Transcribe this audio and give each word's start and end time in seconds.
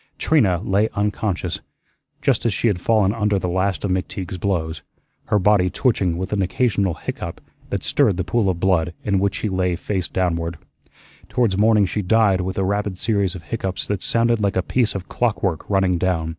Trina 0.17 0.59
lay 0.63 0.89
unconscious, 0.95 1.61
just 2.23 2.43
as 2.47 2.55
she 2.55 2.67
had 2.69 2.81
fallen 2.81 3.13
under 3.13 3.37
the 3.37 3.47
last 3.47 3.85
of 3.85 3.91
McTeague's 3.91 4.39
blows, 4.39 4.81
her 5.25 5.37
body 5.37 5.69
twitching 5.69 6.17
with 6.17 6.33
an 6.33 6.41
occasional 6.41 6.95
hiccough 6.95 7.35
that 7.69 7.83
stirred 7.83 8.17
the 8.17 8.23
pool 8.23 8.49
of 8.49 8.59
blood 8.59 8.95
in 9.03 9.19
which 9.19 9.35
she 9.35 9.47
lay 9.47 9.75
face 9.75 10.07
downward. 10.09 10.57
Towards 11.29 11.55
morning 11.55 11.85
she 11.85 12.01
died 12.01 12.41
with 12.41 12.57
a 12.57 12.63
rapid 12.65 12.97
series 12.97 13.35
of 13.35 13.43
hiccoughs 13.43 13.85
that 13.89 14.01
sounded 14.01 14.39
like 14.41 14.55
a 14.55 14.63
piece 14.63 14.95
of 14.95 15.07
clockwork 15.07 15.69
running 15.69 15.99
down. 15.99 16.29